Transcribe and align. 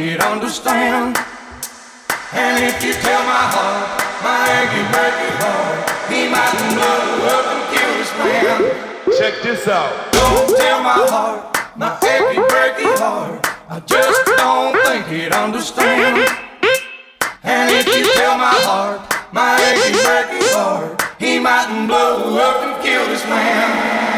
it 0.00 0.20
understand. 0.20 1.16
And 2.32 2.64
if 2.64 2.82
you 2.84 2.92
tell 2.92 3.22
my 3.24 3.44
heart, 3.54 3.88
my 4.20 4.44
achy, 4.60 4.82
breaky 4.92 5.30
heart, 5.40 5.78
he 6.10 6.28
might 6.28 6.52
blow 6.76 7.00
up 7.32 7.46
and 7.48 7.62
kill 7.72 7.92
his 7.96 8.12
man. 8.20 8.60
Check 9.18 9.42
this 9.42 9.66
out. 9.68 10.12
Don't 10.12 10.56
tell 10.56 10.82
my 10.82 11.00
heart, 11.08 11.56
my 11.76 11.96
achy, 12.04 12.40
breaky 12.40 12.92
heart, 12.98 13.40
I 13.68 13.80
just 13.80 14.24
don't 14.36 14.76
think 14.84 15.08
it 15.12 15.32
understand. 15.32 16.28
And 17.42 17.70
if 17.70 17.86
you 17.86 18.12
tell 18.14 18.36
my 18.36 18.52
heart, 18.68 19.00
my 19.32 19.56
achy, 19.56 19.96
breaky 20.04 20.42
heart, 20.52 21.02
he 21.18 21.38
might 21.38 21.86
blow 21.86 22.36
up 22.36 22.64
and 22.64 22.84
kill 22.84 23.06
this 23.06 23.24
man. 23.24 24.15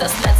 das 0.00 0.12
letzte. 0.24 0.39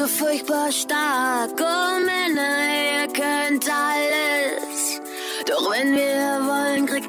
so 0.00 0.06
furchtbar 0.06 0.72
stark. 0.72 1.50
Oh 1.60 2.00
Männer, 2.00 2.56
ihr 2.94 3.06
könnt 3.08 3.64
alles. 3.68 5.00
Doch 5.46 5.70
wenn 5.72 5.92
wir 5.92 6.49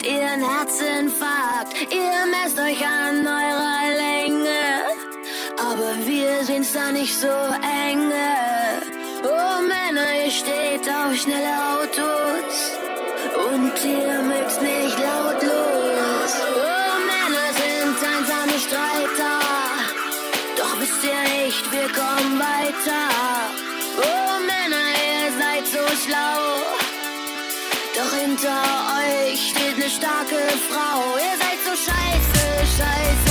kriegt 0.02 0.08
ihr 0.08 0.28
einen 0.28 0.44
Herzinfarkt. 0.44 1.74
Ihr 1.92 2.26
messt 2.32 2.58
euch 2.60 2.86
an 2.86 3.26
eurer 3.26 3.88
Länge, 3.98 4.84
aber 5.58 5.96
wir 6.06 6.44
sehen's 6.44 6.74
da 6.74 6.92
nicht 6.92 7.18
so 7.20 7.28
enge. 7.28 8.82
Oh 9.24 9.62
Männer, 9.62 10.26
ihr 10.26 10.32
steht 10.32 10.88
auf 10.90 11.16
schnelle 11.16 11.54
Autos 11.74 12.72
und 13.52 13.74
ihr 13.86 14.22
mögt's 14.22 14.60
nicht 14.62 14.98
lautlos. 14.98 16.32
Oh 16.56 16.94
Männer 17.12 17.48
sind 17.62 17.98
einsame 18.14 18.60
Streiter, 18.60 19.40
doch 20.58 20.80
wisst 20.80 21.04
ihr 21.04 21.46
nicht, 21.46 21.72
wir 21.72 21.88
kommen 21.90 22.40
weiter. 22.40 23.04
Oh 23.98 24.40
Männer, 24.46 24.88
ihr 25.06 25.32
seid 25.40 25.68
so 25.68 25.96
schlau. 26.06 26.51
Doch 28.02 28.18
hinter 28.18 28.64
euch 28.98 29.52
steht 29.52 29.76
eine 29.76 29.88
starke 29.88 30.36
Frau. 30.70 31.18
Ihr 31.18 31.38
seid 31.38 31.60
so 31.64 31.76
scheiße, 31.76 32.66
scheiße. 32.66 33.31